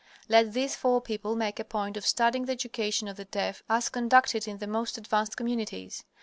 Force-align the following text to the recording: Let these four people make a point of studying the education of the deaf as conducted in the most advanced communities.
Let 0.27 0.53
these 0.53 0.75
four 0.75 0.99
people 0.99 1.35
make 1.35 1.59
a 1.59 1.63
point 1.63 1.95
of 1.95 2.07
studying 2.07 2.45
the 2.45 2.53
education 2.53 3.07
of 3.07 3.17
the 3.17 3.25
deaf 3.25 3.61
as 3.69 3.87
conducted 3.89 4.47
in 4.47 4.57
the 4.57 4.65
most 4.65 4.97
advanced 4.97 5.37
communities. 5.37 6.05